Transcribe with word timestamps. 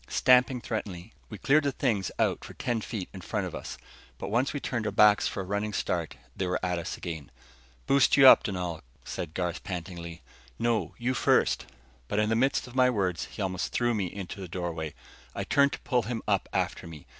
Stamping 0.09 0.61
threateningly, 0.61 1.13
we 1.29 1.37
cleared 1.37 1.63
the 1.63 1.71
things 1.71 2.09
out 2.17 2.43
for 2.43 2.55
ten 2.55 2.81
feet 2.81 3.07
in 3.13 3.21
front 3.21 3.45
of 3.45 3.53
us. 3.53 3.77
But 4.17 4.31
once 4.31 4.51
we 4.51 4.59
turned 4.59 4.87
our 4.87 4.91
backs 4.91 5.27
for 5.27 5.41
a 5.41 5.43
running 5.43 5.73
start 5.73 6.15
they 6.35 6.47
were 6.47 6.59
at 6.65 6.79
us 6.79 6.97
again. 6.97 7.29
"Boost 7.85 8.17
you 8.17 8.27
up, 8.27 8.41
Dunal," 8.41 8.81
said 9.05 9.35
Garth 9.35 9.63
pantingly. 9.63 10.23
"No, 10.57 10.95
you 10.97 11.13
first." 11.13 11.67
But 12.07 12.17
in 12.17 12.29
the 12.29 12.35
midst 12.35 12.65
of 12.65 12.73
my 12.73 12.89
words, 12.89 13.25
he 13.25 13.43
almost 13.43 13.73
threw 13.73 13.93
me 13.93 14.07
into 14.07 14.41
the 14.41 14.47
doorway. 14.47 14.95
I 15.35 15.43
turned 15.43 15.73
to 15.73 15.79
pull 15.81 16.01
him 16.01 16.23
up 16.27 16.49
after 16.51 16.87
me. 16.87 17.05